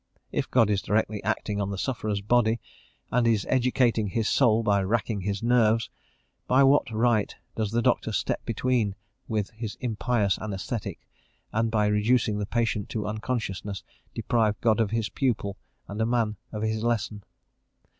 If 0.31 0.49
God 0.49 0.71
is 0.71 0.81
directly 0.81 1.23
acting 1.23 1.61
on 1.61 1.69
the 1.69 1.77
sufferer's 1.77 2.21
body, 2.21 2.59
and 3.11 3.27
is 3.27 3.45
educating 3.47 4.07
his 4.07 4.27
soul 4.27 4.63
by 4.63 4.81
racking 4.81 5.21
his 5.21 5.43
nerves, 5.43 5.91
by 6.47 6.63
what 6.63 6.89
right 6.89 7.35
does 7.55 7.69
the 7.69 7.83
doctor 7.83 8.11
step 8.11 8.43
between 8.43 8.95
with 9.27 9.51
his 9.51 9.77
impious 9.79 10.39
anaesthetic, 10.39 11.07
and 11.53 11.69
by 11.69 11.85
reducing 11.85 12.39
the 12.39 12.47
patient 12.47 12.89
to 12.89 13.05
unconsciousness, 13.05 13.83
deprive 14.15 14.59
God 14.59 14.79
of 14.79 14.89
his 14.89 15.07
pupil, 15.09 15.55
and 15.87 16.03
man 16.09 16.35
of 16.51 16.63
his 16.63 16.81
lesson? 16.81 17.23